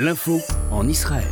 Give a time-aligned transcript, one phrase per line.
[0.00, 0.38] L'info
[0.70, 1.26] en Israël.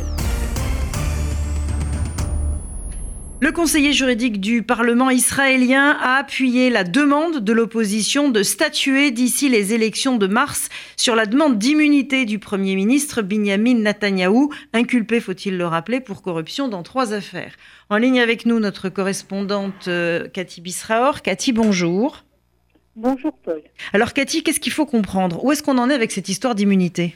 [3.39, 9.47] Le conseiller juridique du Parlement israélien a appuyé la demande de l'opposition de statuer d'ici
[9.47, 10.67] les élections de mars
[10.97, 16.67] sur la demande d'immunité du Premier ministre Binyamin Netanyahou, inculpé, faut-il le rappeler, pour corruption
[16.67, 17.55] dans trois affaires.
[17.89, 21.21] En ligne avec nous, notre correspondante euh, Cathy Bisraor.
[21.21, 22.25] Cathy, bonjour.
[22.97, 23.61] Bonjour Paul.
[23.93, 25.45] Alors Cathy, qu'est-ce qu'il faut comprendre?
[25.45, 27.15] Où est-ce qu'on en est avec cette histoire d'immunité?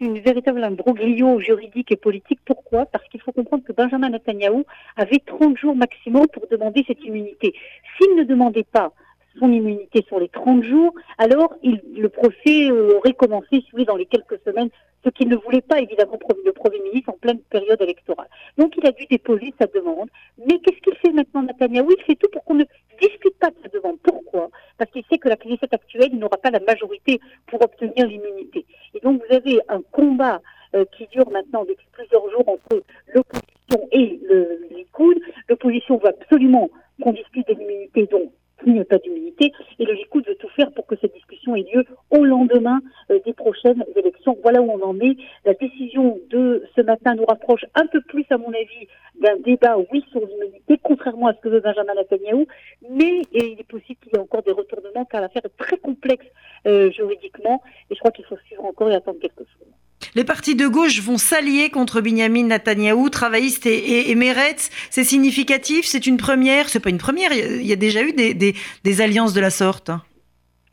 [0.00, 2.40] Une véritable imbroglio juridique et politique.
[2.44, 2.86] Pourquoi?
[2.86, 4.64] Parce qu'il faut comprendre que Benjamin Netanyahu
[4.96, 7.54] avait 30 jours maximum pour demander cette immunité.
[7.96, 8.92] S'il ne demandait pas
[9.38, 14.06] son immunité sur les 30 jours, alors le procès euh, aurait commencé, si dans les
[14.06, 14.70] quelques semaines,
[15.04, 18.28] ce qu'il ne voulait pas, évidemment, le Premier ministre en pleine période électorale.
[18.58, 20.08] Donc il a dû déposer sa demande.
[20.38, 21.86] Mais qu'est-ce qu'il fait maintenant, Netanyahu?
[21.98, 22.64] Il fait tout pour qu'on ne
[23.00, 23.98] discute pas de sa demande.
[24.02, 24.50] Pourquoi?
[24.76, 28.66] Parce qu'il sait que la Knesset actuelle n'aura pas la majorité pour obtenir l'immunité.
[29.02, 30.40] Donc vous avez un combat
[30.74, 32.82] euh, qui dure maintenant depuis plusieurs jours entre
[33.14, 35.18] l'opposition et le Likoud.
[35.48, 36.70] L'opposition veut absolument
[37.02, 38.30] qu'on discute de l'immunité, donc
[38.66, 41.56] il n'y a pas d'immunité, et le Likoud veut tout faire pour que cette discussion
[41.56, 42.80] ait lieu au lendemain
[43.10, 44.36] euh, des prochaines élections.
[44.42, 45.16] Voilà où on en est.
[45.44, 48.86] La décision de ce matin nous rapproche un peu plus, à mon avis,
[49.20, 52.46] d'un débat, oui, sur l'immunité, contrairement à ce que veut Benjamin Netanyahu,
[52.90, 56.26] mais il est possible qu'il y ait encore des retournements, car l'affaire est très complexe
[56.66, 59.70] euh, juridiquement, et je crois qu'il faut encore et attendre quelque chose.
[60.14, 64.70] Les partis de gauche vont s'allier contre Binyamin Netanyahou, travaillistes et, et, Meretz.
[64.90, 66.68] C'est significatif, c'est une première.
[66.68, 67.32] C'est pas une première.
[67.32, 69.90] Il y a déjà eu des, des, alliances de la sorte.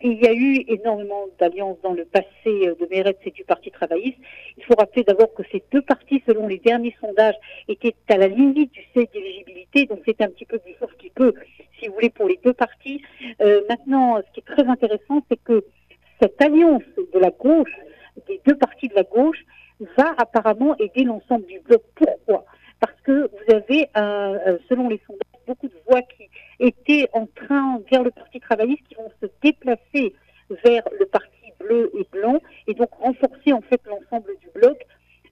[0.02, 4.20] Il y a eu énormément d'alliances dans le passé de Meretz et du Parti travailliste.
[4.58, 7.36] Il faut rappeler d'abord que ces deux partis, selon les derniers sondages,
[7.68, 11.10] étaient à la limite du seuil d'éligibilité, donc c'est un petit peu plus fort qu'il
[11.12, 11.34] peut,
[11.80, 13.02] si vous voulez, pour les deux partis.
[13.42, 15.66] Euh, maintenant, ce qui est très intéressant, c'est que
[16.22, 17.74] cette alliance de la gauche
[18.28, 19.44] des deux parties de la gauche
[19.98, 21.82] va apparemment aider l'ensemble du bloc.
[21.96, 22.46] Pourquoi?
[22.80, 26.30] Parce que vous avez, euh, euh, selon les sondages, beaucoup de voix qui
[26.60, 30.14] étaient en train vers le Parti travailliste qui vont se déplacer
[30.64, 31.30] vers le Parti
[31.60, 34.78] bleu et blanc et donc renforcer en fait l'ensemble du bloc.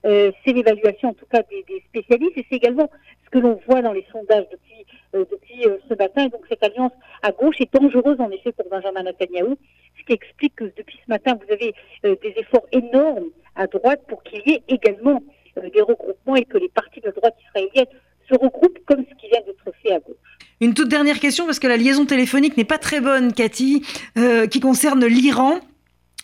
[0.04, 2.90] Euh, c'est l'évaluation en tout cas des, spécialistes et c'est également
[3.24, 6.26] ce que l'on voit dans les sondages depuis, depuis ce matin.
[6.26, 6.92] Et donc cette alliance
[7.22, 9.56] à gauche est dangereuse en effet pour Benjamin Netanyahu
[10.06, 11.74] qui explique que depuis ce matin, vous avez
[12.04, 15.22] euh, des efforts énormes à droite pour qu'il y ait également
[15.58, 17.86] euh, des regroupements et que les partis de droite israélienne
[18.28, 20.16] se regroupent comme ce qui vient d'être fait à gauche.
[20.60, 23.84] Une toute dernière question, parce que la liaison téléphonique n'est pas très bonne, Cathy,
[24.16, 25.60] euh, qui concerne l'Iran.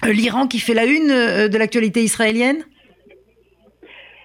[0.05, 2.65] L'Iran qui fait la une de l'actualité israélienne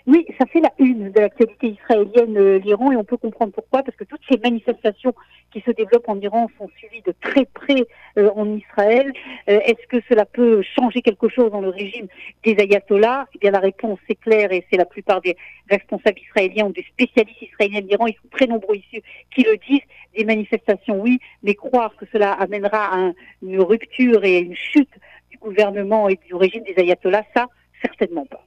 [0.08, 3.98] oui, ça fait la une de l'actualité israélienne, l'Iran, et on peut comprendre pourquoi, parce
[3.98, 5.14] que toutes ces manifestations
[5.52, 7.86] qui se développent en Iran sont suivies de très près
[8.18, 9.14] euh, en Israël.
[9.50, 12.08] Euh, est-ce que cela peut changer quelque chose dans le régime
[12.44, 13.28] des ayatollahs?
[13.36, 15.38] Eh bien, la réponse est claire, et c'est la plupart des
[15.70, 19.02] responsables israéliens ou des spécialistes israéliens de l'Iran, ils sont très nombreux ici,
[19.34, 19.82] qui le disent.
[20.16, 23.12] Des manifestations, oui, mais croire que cela amènera à
[23.44, 24.90] une rupture et à une chute
[25.30, 27.46] du gouvernement et du régime des ayatollahs, ça,
[27.84, 28.47] certainement pas.